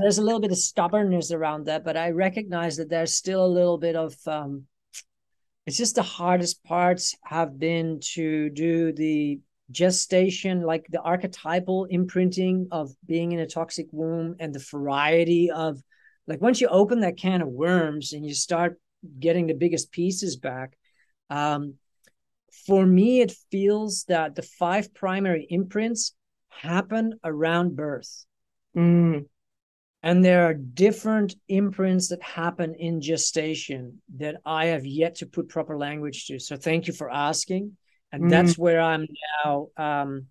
there's 0.00 0.18
a 0.18 0.22
little 0.22 0.40
bit 0.40 0.52
of 0.52 0.58
stubbornness 0.58 1.32
around 1.32 1.66
that, 1.66 1.84
but 1.84 1.96
I 1.96 2.10
recognize 2.10 2.76
that 2.76 2.88
there's 2.88 3.14
still 3.14 3.44
a 3.44 3.46
little 3.46 3.78
bit 3.78 3.96
of. 3.96 4.14
Um, 4.26 4.64
it's 5.66 5.76
just 5.76 5.96
the 5.96 6.02
hardest 6.02 6.64
parts 6.64 7.14
have 7.24 7.58
been 7.58 8.00
to 8.14 8.48
do 8.48 8.92
the 8.92 9.40
gestation, 9.70 10.62
like 10.62 10.86
the 10.88 11.00
archetypal 11.00 11.84
imprinting 11.86 12.68
of 12.70 12.90
being 13.06 13.32
in 13.32 13.40
a 13.40 13.46
toxic 13.46 13.86
womb 13.92 14.36
and 14.40 14.54
the 14.54 14.64
variety 14.70 15.50
of 15.50 15.82
like 16.26 16.40
once 16.40 16.60
you 16.60 16.68
open 16.68 17.00
that 17.00 17.16
can 17.16 17.42
of 17.42 17.48
worms 17.48 18.12
and 18.12 18.24
you 18.24 18.34
start 18.34 18.80
getting 19.18 19.46
the 19.46 19.54
biggest 19.54 19.90
pieces 19.90 20.36
back 20.36 20.76
um, 21.30 21.74
for 22.66 22.84
me 22.84 23.20
it 23.20 23.32
feels 23.50 24.04
that 24.04 24.34
the 24.34 24.42
five 24.42 24.92
primary 24.94 25.46
imprints 25.48 26.14
happen 26.48 27.18
around 27.24 27.76
birth. 27.76 28.24
Mm. 28.76 29.24
and 30.02 30.24
there 30.24 30.44
are 30.44 30.54
different 30.54 31.34
imprints 31.48 32.08
that 32.08 32.22
happen 32.22 32.74
in 32.74 33.00
gestation 33.00 34.00
that 34.16 34.36
i 34.44 34.66
have 34.66 34.84
yet 34.86 35.16
to 35.16 35.26
put 35.26 35.48
proper 35.48 35.76
language 35.76 36.26
to. 36.26 36.38
So 36.38 36.56
thank 36.56 36.86
you 36.86 36.92
for 36.92 37.10
asking 37.10 37.76
and 38.12 38.24
mm. 38.24 38.30
that's 38.30 38.56
where 38.58 38.80
i'm 38.80 39.06
now 39.44 39.68
um, 39.76 40.26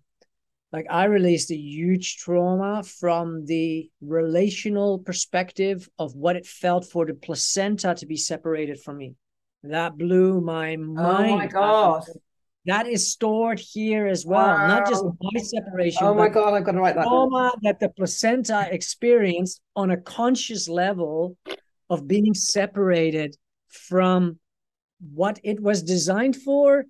like 0.72 0.86
I 0.90 1.04
released 1.04 1.50
a 1.50 1.56
huge 1.56 2.18
trauma 2.18 2.82
from 2.82 3.46
the 3.46 3.90
relational 4.02 4.98
perspective 4.98 5.88
of 5.98 6.14
what 6.14 6.36
it 6.36 6.46
felt 6.46 6.84
for 6.84 7.06
the 7.06 7.14
placenta 7.14 7.94
to 7.94 8.06
be 8.06 8.16
separated 8.16 8.80
from 8.80 8.98
me. 8.98 9.14
That 9.62 9.96
blew 9.96 10.40
my 10.40 10.76
mind. 10.76 11.32
Oh 11.32 11.36
my 11.36 11.46
god. 11.46 12.04
That 12.66 12.86
is 12.86 13.10
stored 13.10 13.58
here 13.58 14.06
as 14.06 14.26
well, 14.26 14.46
wow. 14.46 14.66
not 14.66 14.88
just 14.88 15.02
my 15.02 15.40
separation. 15.40 16.02
Oh 16.02 16.12
my 16.12 16.28
god, 16.28 16.52
I've 16.52 16.64
got 16.64 16.72
to 16.72 16.80
write 16.80 16.96
that. 16.96 17.04
Trauma 17.04 17.52
down. 17.54 17.60
that 17.62 17.80
the 17.80 17.88
placenta 17.88 18.68
experienced 18.70 19.62
on 19.74 19.90
a 19.90 19.96
conscious 19.96 20.68
level 20.68 21.38
of 21.88 22.06
being 22.06 22.34
separated 22.34 23.36
from 23.68 24.38
what 25.14 25.40
it 25.44 25.60
was 25.60 25.82
designed 25.82 26.36
for 26.36 26.84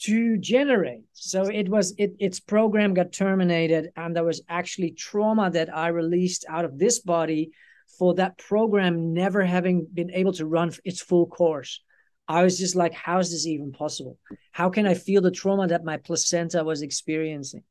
to 0.00 0.36
generate. 0.36 1.02
So 1.12 1.44
it 1.44 1.68
was 1.68 1.94
it 1.98 2.14
its 2.18 2.40
program 2.40 2.94
got 2.94 3.12
terminated, 3.12 3.90
and 3.96 4.14
there 4.14 4.24
was 4.24 4.42
actually 4.48 4.92
trauma 4.92 5.50
that 5.50 5.74
I 5.74 5.88
released 5.88 6.44
out 6.48 6.64
of 6.64 6.78
this 6.78 7.00
body 7.00 7.52
for 7.98 8.14
that 8.14 8.38
program 8.38 9.14
never 9.14 9.44
having 9.44 9.86
been 9.92 10.10
able 10.10 10.32
to 10.34 10.46
run 10.46 10.72
its 10.84 11.00
full 11.00 11.26
course. 11.26 11.80
I 12.28 12.42
was 12.42 12.58
just 12.58 12.74
like, 12.74 12.92
how 12.92 13.18
is 13.20 13.30
this 13.30 13.46
even 13.46 13.72
possible? 13.72 14.18
How 14.50 14.68
can 14.68 14.86
I 14.86 14.94
feel 14.94 15.22
the 15.22 15.30
trauma 15.30 15.68
that 15.68 15.84
my 15.84 15.96
placenta 15.96 16.64
was 16.64 16.82
experiencing? 16.82 17.62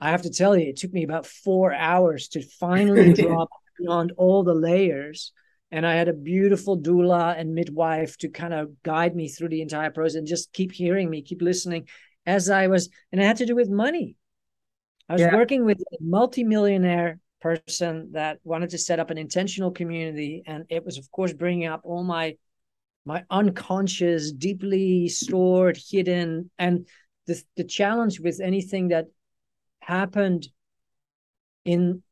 I 0.00 0.10
have 0.10 0.22
to 0.22 0.30
tell 0.30 0.56
you, 0.56 0.68
it 0.68 0.76
took 0.76 0.92
me 0.92 1.02
about 1.02 1.26
four 1.26 1.74
hours 1.74 2.28
to 2.28 2.42
finally 2.42 3.12
drop 3.22 3.50
beyond 3.78 4.12
all 4.16 4.44
the 4.44 4.54
layers 4.54 5.32
and 5.70 5.86
I 5.86 5.94
had 5.94 6.08
a 6.08 6.14
beautiful 6.14 6.78
doula 6.78 7.38
and 7.38 7.54
midwife 7.54 8.16
to 8.18 8.28
kind 8.28 8.54
of 8.54 8.82
guide 8.82 9.14
me 9.14 9.28
through 9.28 9.50
the 9.50 9.62
entire 9.62 9.90
process 9.90 10.16
and 10.16 10.26
just 10.26 10.52
keep 10.52 10.72
hearing 10.72 11.10
me, 11.10 11.22
keep 11.22 11.42
listening 11.42 11.88
as 12.24 12.50
I 12.50 12.66
was, 12.68 12.88
and 13.12 13.20
it 13.20 13.24
had 13.24 13.38
to 13.38 13.46
do 13.46 13.54
with 13.54 13.68
money. 13.68 14.16
I 15.08 15.14
was 15.14 15.22
yeah. 15.22 15.34
working 15.34 15.64
with 15.64 15.80
a 15.80 15.96
multimillionaire 16.00 17.18
person 17.40 18.10
that 18.12 18.38
wanted 18.44 18.70
to 18.70 18.78
set 18.78 19.00
up 19.00 19.10
an 19.10 19.18
intentional 19.18 19.70
community, 19.70 20.42
and 20.46 20.64
it 20.68 20.84
was, 20.84 20.98
of 20.98 21.10
course, 21.10 21.32
bringing 21.32 21.66
up 21.66 21.80
all 21.84 22.04
my 22.04 22.36
my 23.04 23.24
unconscious, 23.30 24.32
deeply 24.32 25.08
stored, 25.08 25.78
hidden, 25.90 26.50
and 26.58 26.86
the 27.26 27.42
the 27.56 27.64
challenge 27.64 28.20
with 28.20 28.40
anything 28.40 28.88
that 28.88 29.06
happened 29.80 30.48
in 31.64 32.02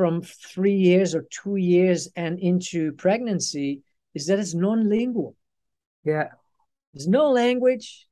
from 0.00 0.22
three 0.22 0.76
years 0.76 1.14
or 1.14 1.26
two 1.30 1.56
years 1.56 2.08
and 2.16 2.38
into 2.38 2.90
pregnancy 2.92 3.82
is 4.14 4.28
that 4.28 4.38
it's 4.38 4.54
non-lingual. 4.54 5.36
Yeah. 6.06 6.28
There's 6.94 7.06
no 7.06 7.30
language, 7.32 8.06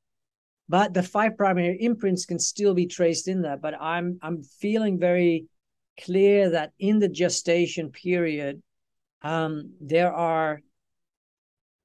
but 0.67 0.93
the 0.93 1.01
five 1.01 1.35
primary 1.35 1.81
imprints 1.81 2.27
can 2.27 2.37
still 2.37 2.75
be 2.75 2.85
traced 2.85 3.27
in 3.27 3.41
that. 3.41 3.59
But 3.59 3.73
I'm 3.81 4.19
I'm 4.21 4.43
feeling 4.43 4.99
very 4.99 5.47
clear 5.99 6.51
that 6.51 6.73
in 6.77 6.99
the 6.99 7.09
gestation 7.09 7.89
period, 7.89 8.61
um, 9.23 9.73
there 9.81 10.13
are 10.13 10.61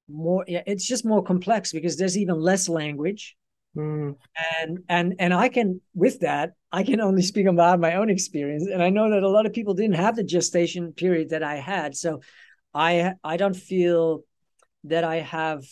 more 0.07 0.45
yeah, 0.47 0.65
it's 0.67 0.87
just 0.87 1.07
more 1.07 1.25
complex 1.25 1.73
because 1.73 1.97
there's 1.97 2.19
even 2.19 2.39
less 2.39 2.69
language 2.69 3.39
Mm. 3.77 4.17
And 4.53 4.79
and 4.89 5.15
and 5.19 5.35
I 5.35 5.49
can 5.49 5.81
with 5.95 6.21
that 6.21 6.53
I 6.75 6.83
can 6.83 7.01
only 7.01 7.23
speak 7.23 7.47
about 7.47 7.79
my 7.79 7.95
own 7.95 8.11
experience, 8.11 8.67
and 8.67 8.83
I 8.83 8.91
know 8.91 9.11
that 9.11 9.23
a 9.23 9.29
lot 9.29 9.47
of 9.47 9.53
people 9.53 9.75
didn't 9.75 9.95
have 9.95 10.17
the 10.17 10.25
gestation 10.25 10.93
period 10.93 11.31
that 11.31 11.43
I 11.43 11.57
had, 11.57 11.97
so 11.97 12.21
I 12.73 13.15
I 13.23 13.37
don't 13.37 13.57
feel 13.57 14.25
that 14.85 15.05
I 15.05 15.17
have 15.17 15.65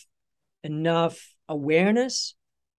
enough 0.63 1.35
awareness 1.49 2.35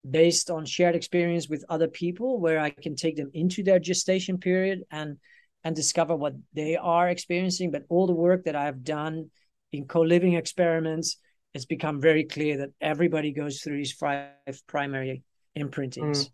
based 0.09 0.51
on 0.51 0.65
shared 0.65 0.95
experience 0.95 1.49
with 1.49 1.65
other 1.69 1.89
people 1.89 2.41
where 2.41 2.61
I 2.61 2.71
can 2.71 2.95
take 2.95 3.17
them 3.17 3.31
into 3.35 3.63
their 3.63 3.79
gestation 3.79 4.39
period 4.39 4.83
and 4.91 5.19
and 5.65 5.75
discover 5.77 6.17
what 6.17 6.35
they 6.53 6.77
are 6.77 7.09
experiencing. 7.09 7.71
But 7.71 7.85
all 7.89 8.07
the 8.07 8.15
work 8.15 8.45
that 8.45 8.57
I've 8.57 8.85
done 8.85 9.31
in 9.73 9.87
co-living 9.87 10.35
experiments 10.35 11.17
it's 11.55 11.65
become 11.65 12.01
very 12.01 12.25
clear 12.25 12.59
that 12.59 12.71
everybody 12.81 13.33
goes 13.33 13.61
through 13.61 13.77
these 13.77 13.93
five 13.93 14.31
primary 14.67 15.23
imprintings. 15.57 16.27
Mm. 16.27 16.31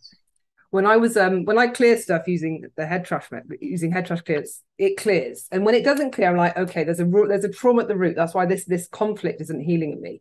When 0.71 0.87
I 0.87 0.99
was 0.99 1.17
um 1.17 1.45
when 1.45 1.59
I 1.59 1.69
clear 1.69 1.97
stuff 1.97 2.29
using 2.29 2.65
the 2.77 2.87
head 2.87 3.05
trash 3.05 3.29
using 3.61 3.91
head 3.91 4.07
trash 4.07 4.21
clears, 4.21 4.63
it 4.77 4.97
clears. 4.97 5.49
And 5.51 5.65
when 5.65 5.75
it 5.75 5.85
doesn't 5.85 6.13
clear, 6.13 6.29
I'm 6.29 6.37
like, 6.37 6.57
okay, 6.57 6.85
there's 6.85 7.01
a 7.01 7.07
there's 7.07 7.45
a 7.45 7.53
trauma 7.53 7.83
at 7.83 7.89
the 7.89 7.97
root. 7.97 8.17
That's 8.17 8.35
why 8.35 8.45
this 8.47 8.65
this 8.67 8.87
conflict 8.87 9.41
isn't 9.41 9.61
healing 9.61 9.93
in 9.93 10.03
me. 10.03 10.21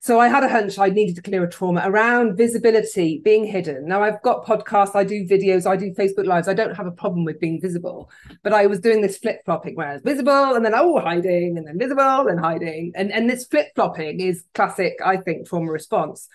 So 0.00 0.20
I 0.20 0.28
had 0.28 0.44
a 0.44 0.48
hunch 0.48 0.78
I 0.78 0.90
needed 0.90 1.16
to 1.16 1.22
clear 1.22 1.42
a 1.42 1.50
trauma 1.50 1.82
around 1.84 2.36
visibility, 2.36 3.20
being 3.24 3.44
hidden. 3.44 3.86
Now 3.86 4.02
I've 4.02 4.22
got 4.22 4.46
podcasts, 4.46 4.94
I 4.94 5.02
do 5.02 5.26
videos, 5.26 5.66
I 5.66 5.76
do 5.76 5.92
Facebook 5.92 6.24
lives. 6.24 6.46
I 6.46 6.54
don't 6.54 6.76
have 6.76 6.86
a 6.86 6.92
problem 6.92 7.24
with 7.24 7.40
being 7.40 7.60
visible, 7.60 8.08
but 8.44 8.52
I 8.52 8.66
was 8.66 8.78
doing 8.78 9.00
this 9.00 9.18
flip 9.18 9.40
flopping 9.44 9.74
where 9.74 9.88
I 9.88 9.92
was 9.94 10.02
visible 10.02 10.54
and 10.54 10.64
then 10.64 10.74
oh 10.74 11.00
hiding 11.00 11.58
and 11.58 11.66
then 11.66 11.78
visible 11.78 12.28
and 12.28 12.38
hiding, 12.38 12.92
and 12.94 13.10
and 13.10 13.28
this 13.28 13.46
flip 13.46 13.68
flopping 13.74 14.20
is 14.20 14.44
classic, 14.54 14.94
I 15.04 15.16
think, 15.16 15.48
trauma 15.48 15.72
response. 15.72 16.28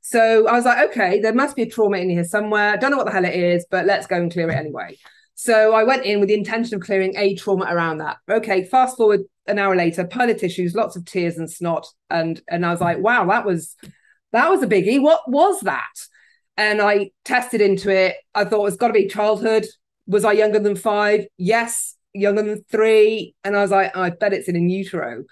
So 0.00 0.48
I 0.48 0.52
was 0.52 0.64
like, 0.64 0.90
okay, 0.90 1.20
there 1.20 1.34
must 1.34 1.56
be 1.56 1.62
a 1.62 1.70
trauma 1.70 1.98
in 1.98 2.08
here 2.08 2.24
somewhere. 2.24 2.72
I 2.72 2.76
don't 2.76 2.90
know 2.90 2.96
what 2.96 3.06
the 3.06 3.12
hell 3.12 3.26
it 3.26 3.34
is, 3.34 3.66
but 3.70 3.84
let's 3.84 4.06
go 4.06 4.16
and 4.16 4.32
clear 4.32 4.48
it 4.48 4.56
anyway. 4.56 4.96
So 5.34 5.74
I 5.74 5.84
went 5.84 6.04
in 6.04 6.20
with 6.20 6.28
the 6.28 6.34
intention 6.34 6.74
of 6.76 6.82
clearing 6.82 7.14
a 7.16 7.34
trauma 7.34 7.66
around 7.68 7.98
that. 7.98 8.16
Okay, 8.30 8.64
fast 8.64 8.96
forward 8.96 9.20
an 9.50 9.58
hour 9.58 9.76
later, 9.76 10.06
pile 10.06 10.30
of 10.30 10.38
tissues, 10.38 10.74
lots 10.74 10.96
of 10.96 11.04
tears 11.04 11.36
and 11.36 11.50
snot, 11.50 11.86
and 12.08 12.40
and 12.48 12.64
I 12.64 12.70
was 12.70 12.80
like, 12.80 12.98
wow, 12.98 13.26
that 13.26 13.44
was 13.44 13.76
that 14.32 14.48
was 14.48 14.62
a 14.62 14.66
biggie. 14.66 15.00
What 15.00 15.28
was 15.28 15.60
that? 15.62 15.92
And 16.56 16.80
I 16.80 17.10
tested 17.24 17.60
into 17.60 17.90
it. 17.90 18.16
I 18.34 18.44
thought 18.44 18.66
it's 18.66 18.76
got 18.76 18.88
to 18.88 18.92
be 18.92 19.08
childhood. 19.08 19.66
Was 20.06 20.24
I 20.24 20.32
younger 20.32 20.58
than 20.58 20.76
five? 20.76 21.26
Yes, 21.36 21.96
younger 22.12 22.42
than 22.42 22.64
three. 22.70 23.34
And 23.44 23.56
I 23.56 23.62
was 23.62 23.70
like, 23.70 23.92
oh, 23.94 24.02
I 24.02 24.10
bet 24.10 24.32
it's 24.32 24.48
in 24.48 24.68
utero. 24.68 25.24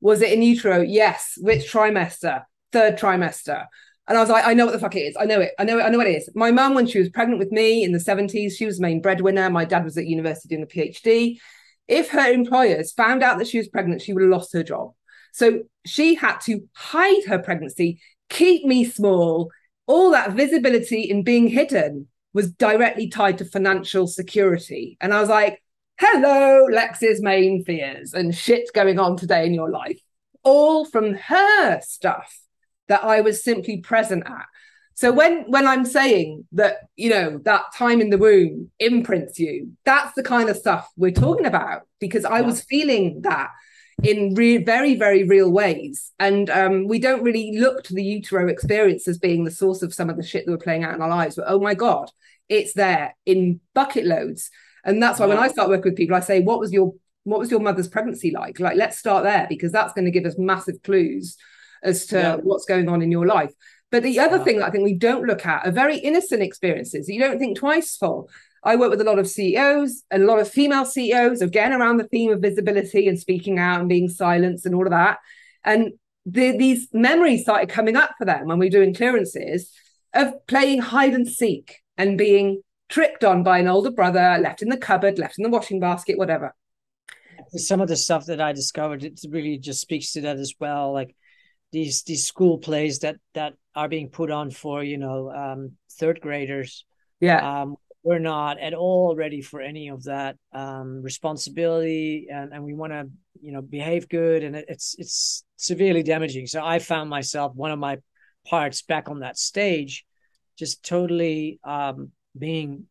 Was 0.00 0.20
it 0.20 0.32
in 0.32 0.42
utero? 0.42 0.80
Yes. 0.80 1.34
Which 1.38 1.70
trimester? 1.70 2.44
Third 2.72 2.98
trimester. 2.98 3.66
And 4.06 4.18
I 4.18 4.20
was 4.20 4.28
like, 4.28 4.46
I 4.46 4.52
know 4.52 4.66
what 4.66 4.72
the 4.72 4.78
fuck 4.78 4.96
it 4.96 5.00
is. 5.00 5.16
I 5.18 5.24
know 5.24 5.40
it. 5.40 5.52
I 5.58 5.64
know 5.64 5.78
it. 5.78 5.82
I 5.82 5.88
know 5.88 5.98
what 5.98 6.06
it 6.06 6.16
is. 6.16 6.28
My 6.34 6.50
mum, 6.50 6.74
when 6.74 6.86
she 6.86 6.98
was 6.98 7.08
pregnant 7.08 7.38
with 7.38 7.50
me 7.50 7.82
in 7.84 7.92
the 7.92 7.98
70s, 7.98 8.52
she 8.52 8.66
was 8.66 8.76
the 8.76 8.82
main 8.82 9.00
breadwinner. 9.00 9.48
My 9.48 9.64
dad 9.64 9.84
was 9.84 9.96
at 9.96 10.06
university 10.06 10.54
doing 10.54 10.62
a 10.62 10.66
PhD. 10.66 11.38
If 11.88 12.10
her 12.10 12.32
employers 12.32 12.92
found 12.92 13.22
out 13.22 13.38
that 13.38 13.48
she 13.48 13.58
was 13.58 13.68
pregnant, 13.68 14.02
she 14.02 14.12
would 14.12 14.22
have 14.22 14.30
lost 14.30 14.52
her 14.52 14.62
job. 14.62 14.92
So 15.32 15.64
she 15.84 16.14
had 16.14 16.38
to 16.42 16.60
hide 16.74 17.24
her 17.26 17.38
pregnancy, 17.38 18.00
keep 18.30 18.64
me 18.64 18.84
small. 18.84 19.50
All 19.86 20.10
that 20.12 20.32
visibility 20.32 21.02
in 21.02 21.24
being 21.24 21.48
hidden 21.48 22.08
was 22.32 22.52
directly 22.52 23.08
tied 23.08 23.38
to 23.38 23.44
financial 23.44 24.06
security. 24.06 24.96
And 25.00 25.12
I 25.12 25.20
was 25.20 25.28
like, 25.28 25.62
hello, 25.98 26.66
Lex's 26.70 27.22
main 27.22 27.64
fears 27.64 28.14
and 28.14 28.34
shit 28.34 28.70
going 28.74 28.98
on 28.98 29.16
today 29.16 29.46
in 29.46 29.54
your 29.54 29.70
life. 29.70 30.00
All 30.42 30.84
from 30.84 31.14
her 31.14 31.80
stuff 31.80 32.38
that 32.88 33.04
I 33.04 33.20
was 33.20 33.44
simply 33.44 33.78
present 33.78 34.24
at. 34.26 34.46
So 34.94 35.10
when 35.12 35.42
when 35.50 35.66
I'm 35.66 35.84
saying 35.84 36.46
that 36.52 36.76
you 36.96 37.10
know 37.10 37.38
that 37.44 37.64
time 37.76 38.00
in 38.00 38.10
the 38.10 38.18
womb 38.18 38.70
imprints 38.78 39.38
you, 39.38 39.72
that's 39.84 40.14
the 40.14 40.22
kind 40.22 40.48
of 40.48 40.56
stuff 40.56 40.88
we're 40.96 41.10
talking 41.10 41.46
about 41.46 41.82
because 41.98 42.24
I 42.24 42.40
yeah. 42.40 42.46
was 42.46 42.62
feeling 42.62 43.22
that 43.22 43.50
in 44.02 44.34
re- 44.34 44.62
very 44.62 44.94
very 44.94 45.24
real 45.24 45.50
ways, 45.50 46.12
and 46.20 46.48
um, 46.48 46.86
we 46.86 47.00
don't 47.00 47.24
really 47.24 47.58
look 47.58 47.82
to 47.84 47.94
the 47.94 48.04
utero 48.04 48.48
experience 48.48 49.08
as 49.08 49.18
being 49.18 49.44
the 49.44 49.50
source 49.50 49.82
of 49.82 49.92
some 49.92 50.10
of 50.10 50.16
the 50.16 50.22
shit 50.22 50.46
that 50.46 50.52
we're 50.52 50.58
playing 50.58 50.84
out 50.84 50.94
in 50.94 51.02
our 51.02 51.08
lives. 51.08 51.34
But 51.36 51.46
oh 51.48 51.58
my 51.58 51.74
god, 51.74 52.10
it's 52.48 52.74
there 52.74 53.16
in 53.26 53.60
bucket 53.74 54.06
loads, 54.06 54.48
and 54.84 55.02
that's 55.02 55.18
why 55.18 55.26
yeah. 55.26 55.34
when 55.34 55.42
I 55.42 55.48
start 55.48 55.70
working 55.70 55.90
with 55.90 55.96
people, 55.98 56.16
I 56.16 56.20
say, 56.20 56.38
"What 56.38 56.60
was 56.60 56.72
your 56.72 56.94
what 57.24 57.40
was 57.40 57.50
your 57.50 57.60
mother's 57.60 57.88
pregnancy 57.88 58.30
like?" 58.30 58.60
Like 58.60 58.76
let's 58.76 58.98
start 58.98 59.24
there 59.24 59.46
because 59.48 59.72
that's 59.72 59.92
going 59.92 60.04
to 60.04 60.12
give 60.12 60.24
us 60.24 60.38
massive 60.38 60.82
clues 60.84 61.36
as 61.84 62.06
to 62.06 62.16
yeah. 62.16 62.36
what's 62.36 62.64
going 62.64 62.88
on 62.88 63.02
in 63.02 63.12
your 63.12 63.26
life. 63.26 63.52
But 63.90 64.02
the 64.02 64.18
other 64.18 64.38
yeah. 64.38 64.44
thing 64.44 64.58
that 64.58 64.66
I 64.66 64.70
think 64.70 64.84
we 64.84 64.94
don't 64.94 65.26
look 65.26 65.46
at 65.46 65.66
are 65.66 65.70
very 65.70 65.98
innocent 65.98 66.42
experiences 66.42 67.06
that 67.06 67.12
you 67.12 67.20
don't 67.20 67.38
think 67.38 67.58
twice 67.58 67.96
for. 67.96 68.26
I 68.64 68.76
work 68.76 68.90
with 68.90 69.00
a 69.00 69.04
lot 69.04 69.18
of 69.18 69.28
CEOs 69.28 70.04
and 70.10 70.22
a 70.22 70.26
lot 70.26 70.38
of 70.38 70.48
female 70.48 70.84
CEOs, 70.84 71.42
again, 71.42 71.72
around 71.72 71.98
the 71.98 72.08
theme 72.08 72.32
of 72.32 72.40
visibility 72.40 73.06
and 73.08 73.18
speaking 73.18 73.58
out 73.58 73.80
and 73.80 73.88
being 73.88 74.08
silenced 74.08 74.64
and 74.64 74.74
all 74.74 74.86
of 74.86 74.90
that. 74.90 75.18
And 75.64 75.92
the, 76.26 76.56
these 76.56 76.88
memories 76.92 77.42
started 77.42 77.68
coming 77.68 77.96
up 77.96 78.12
for 78.18 78.24
them 78.24 78.46
when 78.46 78.58
we 78.58 78.66
were 78.66 78.70
doing 78.70 78.94
clearances 78.94 79.70
of 80.14 80.32
playing 80.46 80.80
hide 80.80 81.12
and 81.12 81.28
seek 81.28 81.82
and 81.98 82.16
being 82.16 82.62
tricked 82.88 83.24
on 83.24 83.42
by 83.42 83.58
an 83.58 83.68
older 83.68 83.90
brother, 83.90 84.38
left 84.40 84.62
in 84.62 84.68
the 84.68 84.76
cupboard, 84.76 85.18
left 85.18 85.38
in 85.38 85.42
the 85.42 85.50
washing 85.50 85.80
basket, 85.80 86.18
whatever. 86.18 86.54
Some 87.50 87.80
of 87.80 87.88
the 87.88 87.96
stuff 87.96 88.26
that 88.26 88.40
I 88.40 88.52
discovered, 88.52 89.04
it 89.04 89.20
really 89.28 89.58
just 89.58 89.80
speaks 89.80 90.12
to 90.12 90.22
that 90.22 90.38
as 90.38 90.54
well. 90.58 90.92
Like 90.92 91.14
these 91.72 92.02
these 92.04 92.26
school 92.26 92.58
plays 92.58 93.00
that 93.00 93.16
that 93.34 93.54
are 93.74 93.88
being 93.88 94.08
put 94.08 94.30
on 94.30 94.50
for 94.50 94.82
you 94.82 94.98
know 94.98 95.30
um, 95.30 95.72
third 95.92 96.20
graders. 96.20 96.84
Yeah, 97.20 97.62
um, 97.62 97.76
we're 98.02 98.18
not 98.18 98.60
at 98.60 98.74
all 98.74 99.16
ready 99.16 99.40
for 99.40 99.60
any 99.60 99.88
of 99.88 100.04
that 100.04 100.36
um, 100.52 101.02
responsibility, 101.02 102.28
and, 102.30 102.52
and 102.52 102.64
we 102.64 102.74
want 102.74 102.92
to 102.92 103.08
you 103.40 103.52
know 103.52 103.62
behave 103.62 104.08
good, 104.08 104.42
and 104.44 104.56
it's 104.56 104.94
it's 104.98 105.44
severely 105.56 106.02
damaging. 106.02 106.46
So 106.46 106.64
I 106.64 106.78
found 106.78 107.10
myself 107.10 107.54
one 107.54 107.70
of 107.70 107.78
my 107.78 107.98
parts 108.46 108.82
back 108.82 109.08
on 109.08 109.20
that 109.20 109.38
stage, 109.38 110.04
just 110.58 110.84
totally 110.84 111.58
um, 111.64 112.10
being 112.38 112.86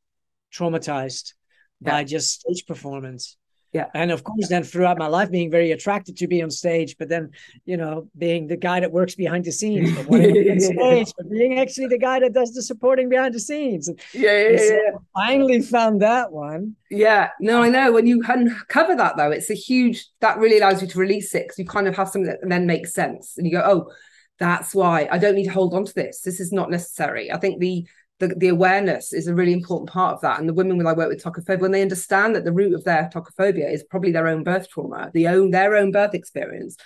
traumatized 0.53 1.33
yeah. 1.81 1.91
by 1.91 2.03
just 2.03 2.41
stage 2.41 2.65
performance 2.65 3.37
Yeah. 3.73 3.87
And 3.95 4.11
of 4.11 4.23
course, 4.23 4.47
then 4.49 4.63
throughout 4.63 4.99
my 4.99 5.07
life, 5.07 5.31
being 5.31 5.49
very 5.49 5.71
attracted 5.71 6.15
to 6.17 6.27
be 6.27 6.43
on 6.43 6.51
stage, 6.51 6.95
but 6.99 7.09
then, 7.09 7.31
you 7.65 7.75
know, 7.75 8.07
being 8.15 8.45
the 8.45 8.55
guy 8.55 8.79
that 8.79 8.91
works 8.91 9.15
behind 9.15 9.45
the 9.45 9.51
scenes, 9.51 9.91
but 9.95 10.05
stage, 10.61 11.11
but 11.17 11.29
being 11.29 11.59
actually 11.59 11.87
the 11.87 11.97
guy 11.97 12.19
that 12.19 12.33
does 12.33 12.53
the 12.53 12.61
supporting 12.61 13.09
behind 13.09 13.33
the 13.33 13.39
scenes. 13.39 13.89
Yeah, 14.13 14.49
yeah, 14.49 14.57
So 14.57 14.73
yeah. 14.73 14.97
finally 15.15 15.61
found 15.61 16.03
that 16.03 16.31
one. 16.31 16.75
Yeah, 16.91 17.29
no, 17.39 17.63
I 17.63 17.69
know. 17.69 17.91
When 17.91 18.05
you 18.05 18.21
uncover 18.27 18.95
that, 18.95 19.17
though, 19.17 19.31
it's 19.31 19.49
a 19.49 19.55
huge. 19.55 20.05
That 20.19 20.37
really 20.37 20.59
allows 20.59 20.81
you 20.83 20.87
to 20.89 20.99
release 20.99 21.33
it 21.33 21.45
because 21.45 21.57
you 21.57 21.65
kind 21.65 21.87
of 21.87 21.95
have 21.95 22.09
something 22.09 22.29
that 22.29 22.39
then 22.43 22.67
makes 22.67 22.93
sense, 22.93 23.33
and 23.37 23.47
you 23.47 23.53
go, 23.53 23.63
"Oh, 23.65 23.91
that's 24.37 24.75
why 24.75 25.07
I 25.11 25.17
don't 25.17 25.33
need 25.33 25.45
to 25.45 25.51
hold 25.51 25.73
on 25.73 25.85
to 25.85 25.93
this. 25.95 26.21
This 26.21 26.39
is 26.39 26.51
not 26.51 26.69
necessary." 26.69 27.31
I 27.31 27.37
think 27.37 27.59
the 27.59 27.87
the, 28.27 28.35
the 28.35 28.47
awareness 28.47 29.13
is 29.13 29.27
a 29.27 29.35
really 29.35 29.53
important 29.53 29.89
part 29.89 30.15
of 30.15 30.21
that. 30.21 30.39
And 30.39 30.47
the 30.47 30.53
women 30.53 30.77
when 30.77 30.87
I 30.87 30.93
work 30.93 31.09
with 31.09 31.23
tocophobia, 31.23 31.59
when 31.59 31.71
they 31.71 31.81
understand 31.81 32.35
that 32.35 32.45
the 32.45 32.53
root 32.53 32.73
of 32.73 32.83
their 32.83 33.09
tocophobia 33.13 33.71
is 33.71 33.83
probably 33.83 34.11
their 34.11 34.27
own 34.27 34.43
birth 34.43 34.69
trauma, 34.69 35.11
the 35.13 35.27
own 35.27 35.51
their 35.51 35.75
own 35.75 35.91
birth 35.91 36.13
experience, 36.13 36.77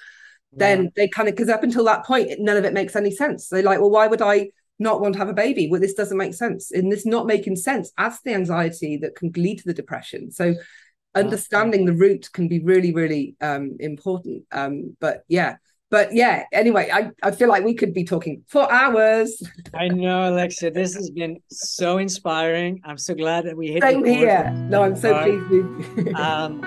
then 0.53 0.91
they 0.96 1.08
kind 1.08 1.29
of 1.29 1.36
because 1.36 1.50
up 1.50 1.63
until 1.63 1.86
that 1.86 2.06
point, 2.06 2.32
none 2.39 2.58
of 2.58 2.65
it 2.65 2.74
makes 2.74 2.96
any 2.96 3.12
sense. 3.12 3.50
They're 3.50 3.62
like, 3.62 3.79
"Well, 3.79 3.91
why 3.91 4.08
would 4.08 4.22
I?" 4.22 4.50
not 4.79 5.01
want 5.01 5.13
to 5.13 5.20
have 5.20 5.27
a 5.27 5.34
baby. 5.34 5.67
Well, 5.67 5.82
this 5.82 5.96
doesn't 5.96 6.20
make 6.20 6.36
sense. 6.36 6.72
And 6.72 6.91
this 6.91 7.03
not 7.03 7.25
making 7.25 7.56
sense 7.56 7.91
adds 7.98 8.17
to 8.17 8.22
the 8.25 8.36
anxiety 8.36 8.96
that 8.98 9.15
can 9.15 9.32
lead 9.36 9.58
to 9.58 9.65
the 9.65 9.74
depression. 9.74 10.29
So 10.29 10.53
understanding 11.15 11.86
the 11.86 11.94
root 11.94 12.29
can 12.32 12.48
be 12.48 12.60
really, 12.60 12.94
really 12.94 13.36
um, 13.41 13.77
important. 13.79 14.44
Um, 14.51 14.96
but 15.00 15.24
yeah, 15.27 15.56
but 15.89 16.13
yeah, 16.13 16.44
anyway, 16.51 16.89
I, 16.91 17.12
I 17.24 17.32
feel 17.32 17.48
like 17.48 17.63
we 17.63 17.74
could 17.74 17.94
be 17.94 18.03
talking 18.03 18.44
for 18.48 18.72
hours. 18.72 19.41
I 19.74 19.88
know, 19.88 20.29
alexa 20.29 20.72
This 20.72 20.96
has 20.96 21.10
been 21.10 21.39
so 21.50 21.98
inspiring. 21.98 22.82
I'm 22.84 22.98
so 22.98 23.13
glad 23.13 23.46
that 23.46 23.56
we 23.56 23.67
hit 23.67 23.84
Same 23.84 24.03
here. 24.03 24.51
No, 24.70 24.84
I'm 24.84 24.96
so 24.96 25.22
pleased 25.24 25.50
with 25.50 26.15
Um, 26.15 26.62